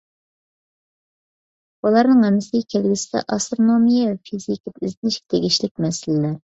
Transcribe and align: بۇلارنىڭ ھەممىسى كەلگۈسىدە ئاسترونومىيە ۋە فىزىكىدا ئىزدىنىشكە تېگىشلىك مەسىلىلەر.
بۇلارنىڭ 1.85 2.25
ھەممىسى 2.29 2.63
كەلگۈسىدە 2.75 3.25
ئاسترونومىيە 3.29 4.09
ۋە 4.11 4.19
فىزىكىدا 4.31 4.77
ئىزدىنىشكە 4.83 5.37
تېگىشلىك 5.37 5.89
مەسىلىلەر. 5.89 6.39